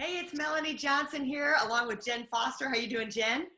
Hey, 0.00 0.20
it's 0.20 0.32
Melanie 0.32 0.74
Johnson 0.74 1.24
here, 1.24 1.56
along 1.64 1.88
with 1.88 2.04
Jen 2.04 2.24
Foster. 2.30 2.68
How 2.68 2.76
you 2.76 2.88
doing, 2.88 3.10
Jen? 3.10 3.48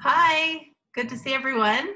Hi. 0.00 0.62
Good 0.96 1.08
to 1.10 1.16
see 1.16 1.32
everyone. 1.32 1.90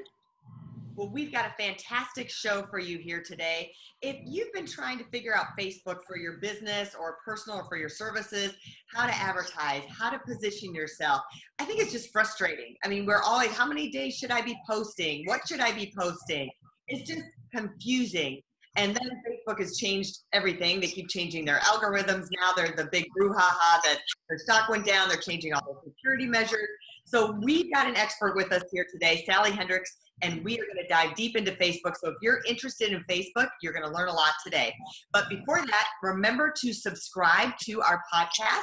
Well, 0.95 1.11
we've 1.11 1.33
got 1.33 1.47
a 1.47 1.55
fantastic 1.61 2.31
show 2.31 2.65
for 2.71 2.79
you 2.79 2.99
here 2.99 3.21
today. 3.21 3.73
If 4.01 4.15
you've 4.25 4.53
been 4.53 4.67
trying 4.67 4.99
to 4.99 5.05
figure 5.07 5.37
out 5.37 5.47
Facebook 5.59 6.05
for 6.07 6.17
your 6.17 6.35
business 6.35 6.95
or 6.95 7.17
personal 7.25 7.59
or 7.59 7.65
for 7.65 7.77
your 7.77 7.89
services, 7.89 8.53
how 8.95 9.09
to 9.09 9.13
advertise, 9.13 9.83
how 9.89 10.11
to 10.11 10.21
position 10.21 10.73
yourself, 10.73 11.23
I 11.59 11.65
think 11.65 11.81
it's 11.81 11.91
just 11.91 12.13
frustrating. 12.13 12.77
I 12.85 12.89
mean, 12.89 13.07
we're 13.07 13.23
always, 13.23 13.51
how 13.51 13.67
many 13.67 13.91
days 13.91 14.15
should 14.15 14.31
I 14.31 14.41
be 14.41 14.57
posting? 14.69 15.25
What 15.27 15.49
should 15.49 15.59
I 15.59 15.73
be 15.73 15.93
posting? 15.99 16.49
It's 16.87 17.11
just 17.11 17.25
confusing. 17.53 18.41
And 18.77 18.95
then 18.95 19.11
Facebook 19.27 19.59
has 19.59 19.77
changed 19.77 20.21
everything. 20.33 20.81
They 20.81 20.87
keep 20.87 21.09
changing 21.09 21.45
their 21.45 21.59
algorithms. 21.61 22.27
Now 22.41 22.53
they're 22.57 22.75
the 22.77 22.89
big 22.93 23.07
brouhaha 23.19 23.83
that 23.83 23.99
their 24.29 24.39
stock 24.39 24.69
went 24.69 24.87
down. 24.87 25.09
They're 25.09 25.19
changing 25.19 25.53
all 25.55 25.61
the 25.85 25.91
security 25.91 26.27
measures. 26.27 26.69
So 27.05 27.33
we've 27.43 27.73
got 27.73 27.89
an 27.89 27.97
expert 27.97 28.37
with 28.37 28.53
us 28.53 28.63
here 28.73 28.87
today, 28.93 29.25
Sally 29.27 29.51
Hendricks 29.51 29.97
and 30.23 30.45
we 30.45 30.55
are 30.55 30.65
going 30.65 30.83
to 30.83 30.89
dive 30.89 31.15
deep 31.15 31.37
into 31.37 31.53
Facebook. 31.53 31.95
So 31.97 32.11
if 32.11 32.17
you're 32.21 32.41
interested 32.47 32.93
in 32.93 33.03
Facebook, 33.05 33.49
you're 33.63 33.73
going 33.73 33.85
to 33.85 33.91
learn 33.91 34.09
a 34.09 34.13
lot 34.13 34.33
today. 34.45 34.75
But 35.13 35.29
before 35.29 35.65
that, 35.65 35.87
remember 36.03 36.53
to 36.61 36.73
subscribe 36.73 37.57
to 37.63 37.81
our 37.83 38.03
podcast. 38.13 38.61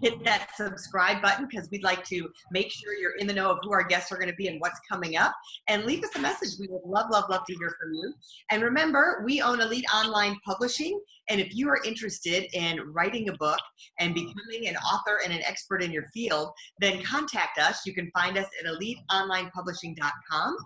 Hit 0.00 0.24
that 0.24 0.48
subscribe 0.56 1.22
button 1.22 1.46
because 1.50 1.68
we'd 1.70 1.82
like 1.82 2.04
to 2.04 2.28
make 2.52 2.70
sure 2.70 2.94
you're 2.94 3.16
in 3.18 3.26
the 3.26 3.32
know 3.32 3.50
of 3.50 3.58
who 3.62 3.72
our 3.72 3.84
guests 3.84 4.12
are 4.12 4.16
going 4.16 4.30
to 4.30 4.36
be 4.36 4.48
and 4.48 4.60
what's 4.60 4.80
coming 4.90 5.16
up. 5.16 5.34
And 5.68 5.84
leave 5.84 6.04
us 6.04 6.14
a 6.16 6.20
message. 6.20 6.58
We 6.58 6.68
would 6.68 6.82
love, 6.84 7.06
love, 7.10 7.24
love 7.30 7.42
to 7.48 7.54
hear 7.54 7.74
from 7.80 7.94
you. 7.94 8.14
And 8.50 8.62
remember, 8.62 9.22
we 9.24 9.40
own 9.40 9.60
Elite 9.60 9.86
Online 9.94 10.36
Publishing. 10.44 11.00
And 11.30 11.40
if 11.40 11.54
you 11.54 11.68
are 11.68 11.80
interested 11.84 12.46
in 12.54 12.80
writing 12.92 13.28
a 13.28 13.34
book 13.34 13.58
and 13.98 14.14
becoming 14.14 14.66
an 14.66 14.76
author 14.76 15.20
and 15.22 15.32
an 15.32 15.42
expert 15.46 15.82
in 15.82 15.92
your 15.92 16.06
field, 16.14 16.50
then 16.80 17.02
contact 17.02 17.58
us. 17.58 17.84
You 17.84 17.92
can 17.94 18.10
find 18.14 18.38
us 18.38 18.46
at 18.60 18.66
eliteonlinepublishing.com 18.66 20.56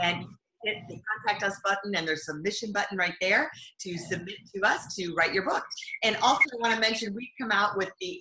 and 0.00 0.24
hit 0.64 0.76
the 0.88 1.00
contact 1.26 1.42
us 1.42 1.60
button 1.64 1.94
and 1.94 2.06
there's 2.06 2.26
submission 2.26 2.72
button 2.72 2.96
right 2.96 3.14
there 3.20 3.50
to 3.80 3.98
submit 3.98 4.36
to 4.54 4.62
us 4.62 4.94
to 4.94 5.12
write 5.14 5.32
your 5.32 5.44
book. 5.44 5.64
And 6.02 6.16
also 6.22 6.42
I 6.52 6.60
want 6.60 6.74
to 6.74 6.80
mention 6.80 7.14
we've 7.14 7.28
come 7.40 7.50
out 7.50 7.76
with 7.76 7.90
the 8.00 8.20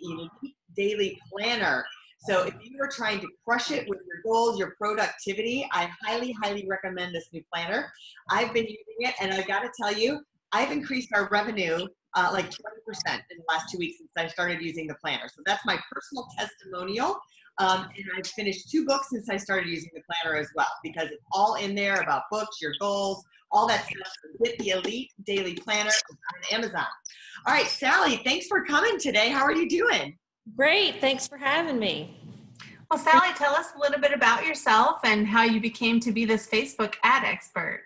Daily 0.76 1.20
Planner. 1.32 1.86
So 2.28 2.44
if 2.44 2.54
you 2.62 2.78
are 2.82 2.88
trying 2.88 3.20
to 3.20 3.28
crush 3.48 3.72
it 3.72 3.88
with 3.90 4.00
your 4.08 4.22
goals, 4.24 4.60
your 4.60 4.76
productivity, 4.78 5.68
I 5.72 5.90
highly, 6.04 6.36
highly 6.42 6.68
recommend 6.68 7.16
this 7.16 7.28
new 7.34 7.44
planner. 7.52 7.92
I've 8.30 8.54
been 8.54 8.66
using 8.66 8.96
it 9.00 9.16
and 9.20 9.34
I 9.34 9.42
got 9.42 9.62
to 9.62 9.72
tell 9.80 9.92
you, 9.92 10.22
I've 10.52 10.72
increased 10.72 11.10
our 11.14 11.30
revenue 11.30 11.88
uh, 12.16 12.30
like 12.34 12.46
20% 12.46 12.52
in 13.08 13.38
the 13.38 13.44
last 13.50 13.72
two 13.72 13.78
weeks 13.78 13.98
since 13.98 14.10
I 14.18 14.28
started 14.28 14.62
using 14.62 14.86
the 14.88 14.96
planner. 14.96 15.30
So 15.34 15.42
that's 15.46 15.66
my 15.66 15.80
personal 15.92 16.28
testimonial. 16.38 17.18
Um, 17.60 17.84
and 17.84 18.06
I've 18.18 18.28
finished 18.28 18.70
two 18.70 18.86
books 18.86 19.10
since 19.12 19.30
I 19.30 19.38
started 19.38 19.70
using 19.70 19.92
the 19.94 20.02
planner 20.10 20.38
as 20.38 20.48
well 20.56 20.68
because 20.84 21.10
it's 21.12 21.24
all 21.32 21.56
in 21.56 21.76
there 21.76 22.02
about 22.02 22.24
books, 22.32 22.62
your 22.62 22.74
goals, 22.80 23.24
all 23.52 23.68
that 23.68 23.86
stuff. 23.86 24.14
Get 24.44 24.58
the 24.60 24.70
Elite 24.70 25.12
Daily 25.26 25.56
Planner 25.56 25.92
on 25.92 26.56
Amazon. 26.58 26.86
All 27.46 27.54
right, 27.54 27.68
Sally, 27.68 28.22
thanks 28.24 28.48
for 28.48 28.64
coming 28.64 28.98
today. 29.00 29.30
How 29.30 29.44
are 29.44 29.54
you 29.54 29.70
doing? 29.70 30.18
Great. 30.56 31.00
Thanks 31.00 31.28
for 31.28 31.38
having 31.38 31.78
me. 31.78 32.18
Well, 32.90 33.00
Sally, 33.00 33.34
tell 33.36 33.54
us 33.54 33.68
a 33.76 33.80
little 33.80 34.02
bit 34.02 34.12
about 34.12 34.46
yourself 34.46 35.00
and 35.04 35.26
how 35.26 35.44
you 35.44 35.62
became 35.62 36.00
to 36.02 36.12
be 36.12 36.26
this 36.26 36.48
Facebook 36.48 36.96
ad 37.04 37.24
expert. 37.24 37.84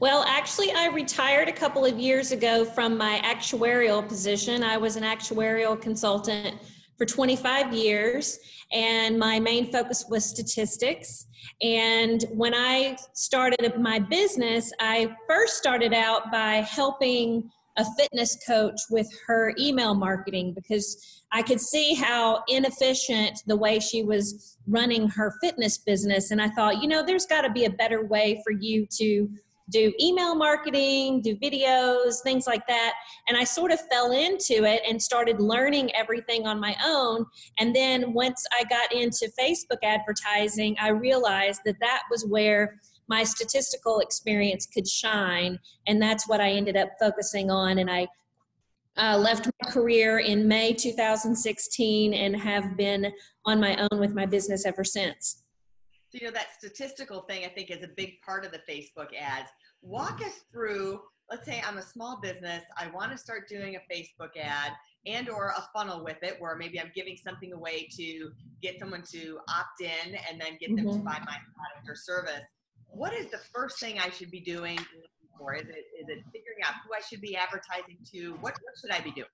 Well, 0.00 0.22
actually, 0.28 0.70
I 0.72 0.88
retired 0.88 1.48
a 1.48 1.52
couple 1.52 1.84
of 1.84 1.98
years 1.98 2.30
ago 2.30 2.64
from 2.64 2.96
my 2.96 3.20
actuarial 3.24 4.06
position. 4.06 4.62
I 4.62 4.76
was 4.76 4.96
an 4.96 5.02
actuarial 5.02 5.80
consultant 5.80 6.56
for 6.98 7.06
25 7.06 7.72
years, 7.72 8.38
and 8.72 9.18
my 9.18 9.40
main 9.40 9.72
focus 9.72 10.04
was 10.10 10.24
statistics. 10.24 11.26
And 11.62 12.24
when 12.32 12.52
I 12.52 12.98
started 13.14 13.80
my 13.80 14.00
business, 14.00 14.72
I 14.80 15.14
first 15.28 15.56
started 15.56 15.94
out 15.94 16.30
by 16.30 16.56
helping 16.56 17.50
a 17.78 17.84
fitness 17.96 18.36
coach 18.44 18.80
with 18.90 19.08
her 19.26 19.54
email 19.58 19.94
marketing 19.94 20.52
because 20.52 21.22
I 21.30 21.42
could 21.42 21.60
see 21.60 21.94
how 21.94 22.42
inefficient 22.48 23.42
the 23.46 23.56
way 23.56 23.78
she 23.78 24.02
was 24.02 24.58
running 24.66 25.08
her 25.10 25.34
fitness 25.40 25.78
business. 25.78 26.32
And 26.32 26.42
I 26.42 26.48
thought, 26.50 26.82
you 26.82 26.88
know, 26.88 27.04
there's 27.04 27.26
got 27.26 27.42
to 27.42 27.50
be 27.50 27.66
a 27.66 27.70
better 27.70 28.04
way 28.04 28.42
for 28.44 28.52
you 28.52 28.86
to 28.98 29.30
do 29.70 29.92
email 30.00 30.34
marketing, 30.34 31.20
do 31.20 31.36
videos, 31.36 32.22
things 32.22 32.46
like 32.46 32.66
that. 32.66 32.94
And 33.28 33.36
I 33.36 33.44
sort 33.44 33.70
of 33.70 33.80
fell 33.90 34.12
into 34.12 34.64
it 34.64 34.82
and 34.88 35.00
started 35.00 35.40
learning 35.40 35.94
everything 35.94 36.46
on 36.46 36.60
my 36.60 36.76
own. 36.84 37.26
And 37.58 37.74
then 37.74 38.12
once 38.12 38.46
I 38.58 38.64
got 38.64 38.92
into 38.92 39.30
Facebook 39.38 39.78
advertising, 39.82 40.76
I 40.80 40.88
realized 40.88 41.60
that 41.64 41.76
that 41.80 42.02
was 42.10 42.24
where 42.26 42.80
my 43.08 43.24
statistical 43.24 44.00
experience 44.00 44.66
could 44.66 44.86
shine. 44.86 45.58
And 45.86 46.00
that's 46.00 46.28
what 46.28 46.40
I 46.40 46.50
ended 46.50 46.76
up 46.76 46.90
focusing 47.00 47.50
on. 47.50 47.78
And 47.78 47.90
I 47.90 48.06
uh, 48.98 49.16
left 49.16 49.46
my 49.46 49.70
career 49.70 50.18
in 50.18 50.46
May 50.46 50.72
2016 50.72 52.14
and 52.14 52.36
have 52.36 52.76
been 52.76 53.12
on 53.46 53.60
my 53.60 53.76
own 53.76 54.00
with 54.00 54.14
my 54.14 54.26
business 54.26 54.66
ever 54.66 54.84
since. 54.84 55.44
You 56.20 56.26
know, 56.26 56.32
that 56.32 56.48
statistical 56.56 57.22
thing 57.22 57.44
I 57.44 57.48
think 57.48 57.70
is 57.70 57.84
a 57.84 57.88
big 57.96 58.20
part 58.22 58.44
of 58.44 58.50
the 58.50 58.60
Facebook 58.68 59.08
ads. 59.16 59.48
Walk 59.82 60.20
us 60.20 60.40
through, 60.50 61.00
let's 61.30 61.46
say 61.46 61.62
I'm 61.64 61.78
a 61.78 61.82
small 61.82 62.18
business, 62.20 62.64
I 62.76 62.88
want 62.88 63.12
to 63.12 63.18
start 63.18 63.48
doing 63.48 63.76
a 63.76 63.94
Facebook 63.94 64.36
ad 64.36 64.72
and 65.06 65.28
or 65.28 65.52
a 65.56 65.68
funnel 65.72 66.02
with 66.02 66.16
it 66.22 66.34
where 66.40 66.56
maybe 66.56 66.80
I'm 66.80 66.90
giving 66.92 67.16
something 67.16 67.52
away 67.52 67.88
to 67.96 68.32
get 68.60 68.80
someone 68.80 69.04
to 69.12 69.38
opt 69.48 69.80
in 69.80 70.16
and 70.28 70.40
then 70.40 70.58
get 70.58 70.74
them 70.74 70.86
mm-hmm. 70.86 70.98
to 70.98 71.04
buy 71.04 71.18
my 71.20 71.36
product 71.54 71.88
or 71.88 71.94
service. 71.94 72.42
What 72.88 73.14
is 73.14 73.30
the 73.30 73.38
first 73.54 73.78
thing 73.78 74.00
I 74.00 74.10
should 74.10 74.32
be 74.32 74.40
doing 74.40 74.78
for? 75.38 75.54
Is 75.54 75.68
it 75.68 75.84
is 76.00 76.08
it 76.08 76.24
figuring 76.32 76.58
out 76.64 76.74
who 76.84 76.94
I 76.94 77.00
should 77.08 77.20
be 77.20 77.36
advertising 77.36 77.98
to? 78.12 78.32
What 78.40 78.54
what 78.54 78.74
should 78.80 78.90
I 78.90 79.00
be 79.00 79.12
doing? 79.12 79.28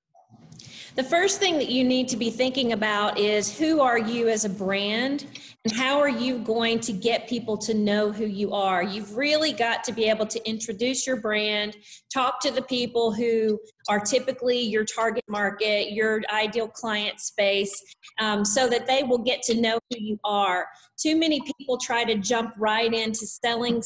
The 0.97 1.03
first 1.03 1.41
thing 1.41 1.59
that 1.59 1.69
you 1.69 1.83
need 1.83 2.09
to 2.09 2.17
be 2.17 2.31
thinking 2.31 2.73
about 2.73 3.19
is 3.19 3.57
who 3.59 3.81
are 3.81 3.99
you 3.99 4.29
as 4.29 4.45
a 4.45 4.49
brand 4.49 5.27
and 5.65 5.75
how 5.75 5.99
are 5.99 6.09
you 6.09 6.39
going 6.39 6.79
to 6.81 6.93
get 6.93 7.27
people 7.27 7.57
to 7.59 7.75
know 7.75 8.13
who 8.13 8.27
you 8.27 8.53
are? 8.53 8.83
You've 8.83 9.17
really 9.17 9.53
got 9.53 9.83
to 9.85 9.93
be 9.93 10.05
able 10.05 10.27
to 10.27 10.49
introduce 10.49 11.07
your 11.07 11.17
brand, 11.17 11.77
talk 12.13 12.39
to 12.43 12.51
the 12.51 12.63
people 12.63 13.13
who 13.13 13.59
are 13.89 13.99
typically 13.99 14.61
your 14.61 14.85
target 14.85 15.25
market, 15.27 15.93
your 15.93 16.21
ideal 16.31 16.69
client 16.69 17.19
space, 17.19 17.83
um, 18.21 18.45
so 18.45 18.69
that 18.69 18.87
they 18.87 19.03
will 19.03 19.19
get 19.19 19.43
to 19.45 19.61
know 19.61 19.79
who 19.91 19.99
you 19.99 20.21
are. 20.23 20.67
Too 20.99 21.17
many 21.17 21.41
people 21.59 21.79
try 21.79 22.05
to 22.05 22.17
jump 22.17 22.53
right 22.59 22.93
into 22.93 23.27
selling 23.27 23.83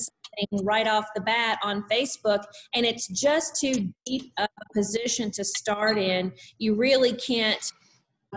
right 0.62 0.86
off 0.86 1.06
the 1.14 1.20
bat 1.20 1.58
on 1.62 1.84
Facebook, 1.90 2.44
and 2.74 2.84
it's 2.86 3.06
just 3.08 3.60
too 3.60 3.92
deep 4.06 4.32
a 4.38 4.48
position 4.74 5.30
to 5.32 5.44
start 5.44 5.98
in. 5.98 6.32
You 6.58 6.74
really 6.74 7.12
can't 7.12 7.72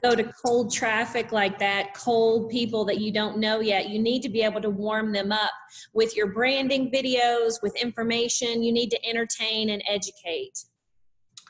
go 0.04 0.16
to 0.16 0.32
cold 0.46 0.74
traffic 0.74 1.32
like 1.32 1.60
that, 1.60 1.94
cold 1.94 2.50
people 2.50 2.86
that 2.86 3.00
you 3.00 3.12
don't 3.12 3.38
know 3.38 3.60
yet. 3.60 3.90
You 3.90 4.00
need 4.00 4.22
to 4.24 4.30
be 4.30 4.42
able 4.42 4.62
to 4.62 4.70
warm 4.70 5.12
them 5.12 5.32
up 5.32 5.52
with 5.94 6.16
your 6.16 6.28
branding 6.28 6.92
videos, 6.92 7.62
with 7.62 7.76
information. 7.76 8.64
You 8.64 8.72
need 8.72 8.90
to 8.92 9.06
entertain 9.06 9.70
and 9.70 9.84
educate. 9.88 10.64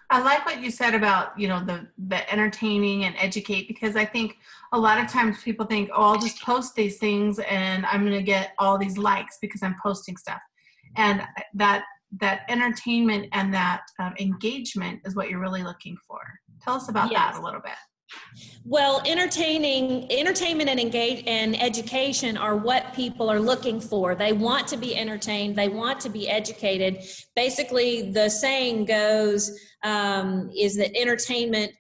I 0.10 0.22
like 0.22 0.46
what 0.46 0.62
you 0.62 0.72
said 0.72 0.94
about, 0.94 1.40
you 1.40 1.48
know, 1.48 1.64
the 1.64 1.88
the 2.08 2.30
entertaining 2.32 3.06
and 3.06 3.16
educate 3.18 3.70
because 3.70 3.96
I 3.96 4.04
think 4.04 4.38
a 4.74 4.80
lot 4.80 5.00
of 5.04 5.10
times 5.10 5.44
people 5.44 5.66
think, 5.66 5.90
"Oh, 5.94 6.04
I'll 6.04 6.20
just 6.20 6.42
post 6.42 6.76
these 6.76 6.98
things 6.98 7.40
and 7.40 7.86
I'm 7.86 8.02
going 8.06 8.18
to 8.18 8.24
get 8.24 8.54
all 8.58 8.78
these 8.78 8.98
likes 8.98 9.38
because 9.42 9.64
I'm 9.64 9.76
posting 9.84 10.18
stuff." 10.18 10.42
And 10.98 11.22
that 11.56 11.84
that 12.20 12.42
entertainment 12.50 13.28
and 13.32 13.54
that 13.54 13.84
um, 14.00 14.14
engagement 14.20 15.00
is 15.06 15.16
what 15.16 15.30
you're 15.30 15.40
really 15.40 15.64
looking 15.64 15.96
for. 16.08 16.20
Tell 16.62 16.76
us 16.76 16.90
about 16.90 17.12
yes. 17.12 17.34
that 17.34 17.42
a 17.42 17.44
little 17.44 17.62
bit. 17.62 17.74
Well, 18.66 19.02
entertaining, 19.06 20.12
entertainment 20.12 20.70
and 20.70 20.80
engage 20.80 21.24
and 21.26 21.60
education 21.62 22.38
are 22.38 22.56
what 22.56 22.94
people 22.94 23.30
are 23.30 23.40
looking 23.40 23.80
for. 23.80 24.16
They 24.16 24.34
want 24.34 24.68
to 24.68 24.78
be 24.78 24.96
entertained. 24.96 25.56
They 25.56 25.70
want 25.70 26.00
to 26.02 26.10
be 26.10 26.30
educated. 26.30 27.04
Basically, 27.36 28.12
the 28.12 28.30
saying 28.30 28.86
goes 28.86 29.58
um, 29.84 30.50
is 30.56 30.76
that 30.76 30.96
entertainment 30.96 31.72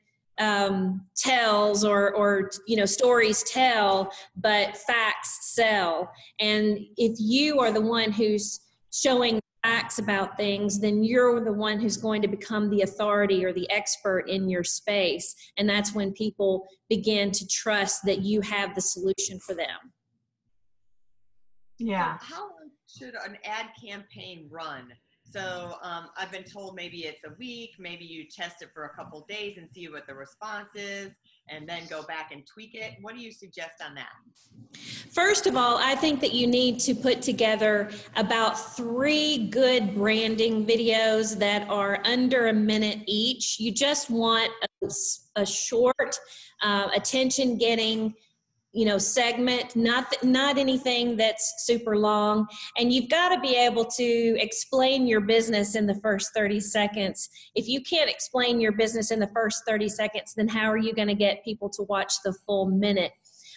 um, 0.41 1.05
tells 1.15 1.85
or 1.85 2.13
or 2.15 2.49
you 2.67 2.75
know 2.75 2.85
stories 2.85 3.43
tell 3.43 4.11
but 4.35 4.75
facts 4.75 5.53
sell. 5.53 6.11
And 6.39 6.79
if 6.97 7.17
you 7.19 7.59
are 7.59 7.71
the 7.71 7.81
one 7.81 8.11
who's 8.11 8.59
showing 8.91 9.39
facts 9.63 9.99
about 9.99 10.37
things 10.37 10.79
then 10.79 11.03
you're 11.03 11.45
the 11.45 11.53
one 11.53 11.79
who's 11.79 11.95
going 11.95 12.19
to 12.23 12.27
become 12.27 12.67
the 12.71 12.81
authority 12.81 13.45
or 13.45 13.53
the 13.53 13.69
expert 13.69 14.21
in 14.27 14.49
your 14.49 14.63
space. 14.63 15.35
And 15.57 15.69
that's 15.69 15.93
when 15.93 16.11
people 16.13 16.65
begin 16.89 17.31
to 17.31 17.47
trust 17.47 18.01
that 18.05 18.21
you 18.21 18.41
have 18.41 18.73
the 18.73 18.81
solution 18.81 19.39
for 19.39 19.53
them. 19.53 19.93
Yeah. 21.77 22.17
How 22.19 22.41
long 22.41 22.71
should 22.87 23.13
an 23.13 23.37
ad 23.45 23.67
campaign 23.83 24.47
run 24.49 24.91
so 25.31 25.75
um, 25.81 26.09
I've 26.17 26.31
been 26.31 26.43
told 26.43 26.75
maybe 26.75 27.05
it's 27.05 27.23
a 27.23 27.33
week, 27.39 27.71
maybe 27.79 28.05
you 28.05 28.25
test 28.29 28.61
it 28.61 28.69
for 28.73 28.85
a 28.85 28.89
couple 28.89 29.25
days 29.29 29.57
and 29.57 29.69
see 29.69 29.87
what 29.87 30.05
the 30.07 30.13
response 30.13 30.69
is, 30.75 31.11
and 31.49 31.67
then 31.67 31.83
go 31.89 32.03
back 32.03 32.31
and 32.31 32.45
tweak 32.45 32.75
it. 32.75 32.93
What 33.01 33.15
do 33.15 33.21
you 33.21 33.31
suggest 33.31 33.81
on 33.85 33.95
that? 33.95 34.09
First 35.11 35.47
of 35.47 35.55
all, 35.55 35.77
I 35.77 35.95
think 35.95 36.21
that 36.21 36.33
you 36.33 36.47
need 36.47 36.79
to 36.81 36.93
put 36.93 37.21
together 37.21 37.91
about 38.15 38.75
three 38.75 39.49
good 39.49 39.95
branding 39.95 40.65
videos 40.65 41.37
that 41.39 41.69
are 41.69 42.01
under 42.05 42.47
a 42.47 42.53
minute 42.53 42.99
each. 43.07 43.59
You 43.59 43.71
just 43.71 44.09
want 44.09 44.51
a, 44.83 44.91
a 45.35 45.45
short, 45.45 46.19
uh, 46.61 46.89
attention 46.95 47.57
getting 47.57 48.13
you 48.73 48.85
know 48.85 48.97
segment 48.97 49.75
not 49.75 50.13
not 50.23 50.57
anything 50.57 51.17
that's 51.17 51.65
super 51.65 51.97
long. 51.97 52.47
And 52.77 52.91
you've 52.91 53.09
got 53.09 53.29
to 53.29 53.39
be 53.39 53.55
able 53.55 53.85
to 53.85 54.37
explain 54.39 55.07
your 55.07 55.21
business 55.21 55.75
in 55.75 55.85
the 55.85 55.95
first 55.95 56.31
30 56.33 56.59
seconds. 56.59 57.29
If 57.55 57.67
you 57.67 57.81
can't 57.81 58.09
explain 58.09 58.61
your 58.61 58.71
business 58.71 59.11
in 59.11 59.19
the 59.19 59.29
first 59.33 59.63
30 59.67 59.89
seconds 59.89 60.33
then 60.35 60.47
how 60.47 60.71
are 60.71 60.77
you 60.77 60.93
going 60.93 61.07
to 61.07 61.15
get 61.15 61.43
people 61.43 61.69
to 61.69 61.83
watch 61.83 62.13
the 62.23 62.33
full 62.45 62.65
minute 62.67 63.11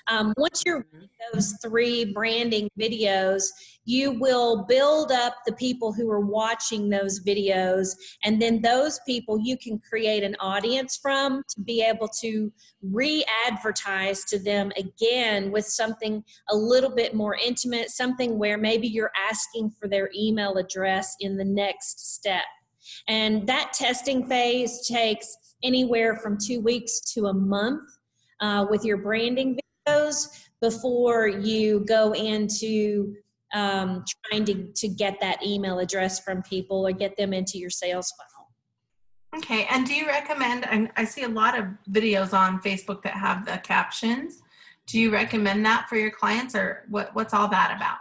um, 0.09 0.35
once 0.37 0.63
you're 0.67 0.81
mm-hmm. 0.81 1.05
those 1.33 1.55
three 1.63 2.05
branding 2.05 2.69
videos, 2.79 3.45
you 3.85 4.13
will 4.13 4.65
build 4.65 5.13
up 5.13 5.37
the 5.47 5.53
people 5.55 5.93
who 5.93 6.11
are 6.11 6.21
watching 6.21 6.89
those 6.89 7.21
videos, 7.21 7.97
and 8.25 8.41
then 8.41 8.61
those 8.61 9.01
people 9.07 9.39
you 9.39 9.57
can 9.57 9.79
create 9.79 10.23
an 10.23 10.37
audience 10.41 10.99
from 11.01 11.43
to 11.55 11.61
be 11.63 11.83
able 11.83 12.09
to 12.21 12.53
re 12.83 13.25
advertise 13.47 14.25
to 14.25 14.39
them 14.39 14.73
again 14.77 15.51
with 15.51 15.67
something 15.67 16.23
a 16.51 16.57
little 16.57 16.95
bit 16.95 17.15
more 17.15 17.37
intimate, 17.37 17.91
something 17.91 18.39
where 18.39 18.59
maybe 18.59 18.89
you're 18.89 19.13
asking 19.29 19.71
for 19.71 19.89
their 19.89 20.11
email 20.17 20.57
address 20.57 21.17
in 21.21 21.37
the 21.37 21.45
next 21.45 22.15
step. 22.15 22.45
And 23.09 23.47
that 23.47 23.73
testing 23.73 24.27
phase 24.27 24.87
takes 24.87 25.37
anywhere 25.63 26.17
from 26.17 26.37
two 26.39 26.61
weeks 26.61 27.01
to 27.15 27.27
a 27.27 27.33
month 27.33 27.83
uh, 28.41 28.67
with 28.69 28.85
your 28.85 28.99
branding 28.99 29.59
those 29.87 30.49
before 30.61 31.29
you 31.29 31.85
go 31.87 32.13
into 32.13 33.15
um, 33.53 34.05
trying 34.27 34.45
to, 34.47 34.67
to 34.75 34.89
get 34.89 35.21
that 35.21 35.45
email 35.45 35.79
address 35.79 36.21
from 36.21 36.43
people 36.43 36.87
or 36.87 36.93
get 36.93 37.17
them 37.17 37.33
into 37.33 37.59
your 37.59 37.71
sales 37.71 38.13
funnel. 38.17 38.51
Okay, 39.37 39.67
and 39.71 39.87
do 39.87 39.95
you 39.95 40.07
recommend? 40.07 40.67
And 40.69 40.91
I 40.97 41.05
see 41.05 41.25
a 41.25 41.29
lot 41.29 41.59
of 41.59 41.67
videos 41.91 42.33
on 42.33 42.61
Facebook 42.61 43.03
that 43.03 43.15
have 43.15 43.45
the 43.45 43.59
captions. 43.59 44.43
Do 44.87 45.01
you 45.01 45.13
recommend 45.13 45.65
that 45.67 45.89
for 45.89 45.97
your 45.97 46.11
clients, 46.11 46.55
or 46.55 46.85
what, 46.89 47.15
what's 47.15 47.35
all 47.35 47.49
that 47.49 47.73
about? 47.77 47.99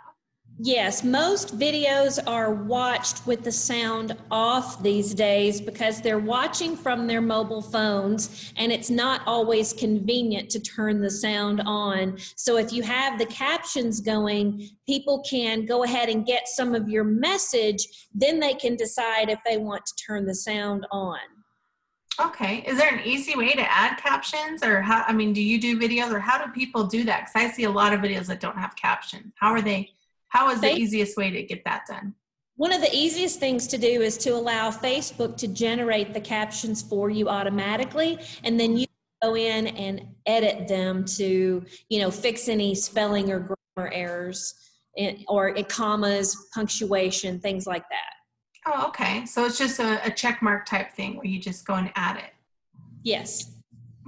Yes, 0.59 1.03
most 1.03 1.57
videos 1.57 2.19
are 2.27 2.53
watched 2.53 3.25
with 3.25 3.43
the 3.43 3.51
sound 3.51 4.15
off 4.29 4.83
these 4.83 5.15
days 5.15 5.59
because 5.59 5.99
they're 5.99 6.19
watching 6.19 6.77
from 6.77 7.07
their 7.07 7.21
mobile 7.21 7.61
phones 7.61 8.53
and 8.55 8.71
it's 8.71 8.91
not 8.91 9.21
always 9.25 9.73
convenient 9.73 10.51
to 10.51 10.59
turn 10.59 11.01
the 11.01 11.09
sound 11.09 11.61
on. 11.65 12.17
So 12.35 12.57
if 12.57 12.71
you 12.71 12.83
have 12.83 13.17
the 13.17 13.25
captions 13.25 13.99
going, 13.99 14.69
people 14.85 15.23
can 15.27 15.65
go 15.65 15.83
ahead 15.83 16.07
and 16.07 16.23
get 16.23 16.47
some 16.47 16.75
of 16.75 16.87
your 16.87 17.03
message, 17.03 18.07
then 18.13 18.39
they 18.39 18.53
can 18.53 18.75
decide 18.75 19.29
if 19.29 19.39
they 19.43 19.57
want 19.57 19.83
to 19.87 19.95
turn 20.05 20.27
the 20.27 20.35
sound 20.35 20.85
on. 20.91 21.17
Okay. 22.21 22.63
Is 22.67 22.77
there 22.77 22.93
an 22.93 23.01
easy 23.03 23.35
way 23.35 23.53
to 23.53 23.71
add 23.71 23.97
captions 23.97 24.63
or 24.63 24.83
how 24.83 25.03
I 25.07 25.13
mean, 25.13 25.33
do 25.33 25.41
you 25.41 25.59
do 25.59 25.79
videos 25.79 26.11
or 26.11 26.19
how 26.19 26.45
do 26.45 26.51
people 26.51 26.83
do 26.83 27.03
that? 27.05 27.25
Cuz 27.25 27.31
I 27.35 27.49
see 27.49 27.63
a 27.63 27.71
lot 27.71 27.91
of 27.91 28.01
videos 28.01 28.27
that 28.27 28.39
don't 28.39 28.57
have 28.57 28.75
captions. 28.75 29.33
How 29.35 29.49
are 29.51 29.61
they 29.61 29.89
how 30.33 30.49
is 30.49 30.61
the 30.61 30.73
easiest 30.73 31.15
way 31.15 31.29
to 31.29 31.43
get 31.43 31.63
that 31.63 31.85
done? 31.87 32.15
One 32.55 32.73
of 32.73 32.81
the 32.81 32.89
easiest 32.91 33.39
things 33.39 33.67
to 33.67 33.77
do 33.77 34.01
is 34.01 34.17
to 34.19 34.31
allow 34.31 34.71
Facebook 34.71 35.37
to 35.37 35.47
generate 35.47 36.13
the 36.13 36.19
captions 36.19 36.81
for 36.81 37.11
you 37.11 37.29
automatically, 37.29 38.19
and 38.43 38.59
then 38.59 38.75
you 38.75 38.87
go 39.21 39.35
in 39.35 39.67
and 39.67 40.07
edit 40.25 40.67
them 40.67 41.05
to, 41.05 41.63
you 41.89 41.99
know, 41.99 42.09
fix 42.09 42.49
any 42.49 42.73
spelling 42.73 43.31
or 43.31 43.55
grammar 43.75 43.91
errors, 43.91 44.55
eh, 44.97 45.17
or 45.27 45.55
eh, 45.55 45.63
commas, 45.63 46.35
punctuation, 46.51 47.39
things 47.39 47.67
like 47.67 47.85
that. 47.89 48.13
Oh, 48.65 48.87
okay. 48.87 49.27
So 49.27 49.45
it's 49.45 49.59
just 49.59 49.79
a, 49.79 50.03
a 50.03 50.09
check 50.09 50.41
mark 50.41 50.65
type 50.65 50.93
thing 50.93 51.15
where 51.15 51.25
you 51.25 51.39
just 51.39 51.65
go 51.65 51.75
and 51.75 51.91
add 51.95 52.17
it. 52.17 52.31
Yes. 53.03 53.51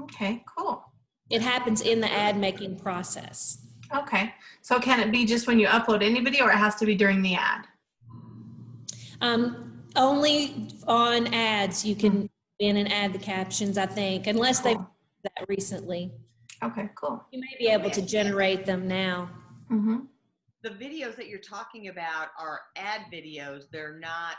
Okay, 0.02 0.44
cool. 0.58 0.84
It 1.30 1.42
happens 1.42 1.82
in 1.82 2.02
the 2.02 2.12
ad 2.12 2.38
making 2.38 2.80
process. 2.80 3.65
Okay. 3.94 4.34
So 4.62 4.80
can 4.80 5.00
it 5.00 5.12
be 5.12 5.26
just 5.26 5.48
when 5.48 5.60
you 5.60 5.68
upload 5.68 6.04
any 6.04 6.22
video 6.22 6.46
or 6.46 6.52
it 6.52 6.58
has 6.58 6.76
to 6.76 6.86
be 6.86 6.96
during 6.96 7.22
the 7.22 7.36
ad? 7.36 7.68
Um, 9.22 9.82
only 9.96 10.70
on 10.88 11.34
ads 11.34 11.86
you 11.86 11.96
can 11.96 12.30
in 12.60 12.78
and 12.78 12.92
add 12.92 13.14
the 13.14 13.20
captions, 13.20 13.78
I 13.78 13.86
think, 13.86 14.28
unless 14.28 14.62
cool. 14.62 14.74
they've 14.74 14.86
that 15.24 15.46
recently. 15.50 16.12
Okay, 16.64 16.90
cool. 16.96 17.26
You 17.32 17.42
may 17.42 17.56
be 17.60 17.68
able 17.68 17.90
to 17.90 18.02
generate 18.02 18.66
them 18.66 18.88
now. 18.88 19.30
Mm-hmm. 19.72 19.98
The 20.64 20.70
videos 20.70 21.16
that 21.16 21.28
you're 21.28 21.40
talking 21.40 21.90
about 21.90 22.30
are 22.40 22.62
ad 22.76 23.02
videos. 23.12 23.64
They're 23.72 24.00
not 24.00 24.38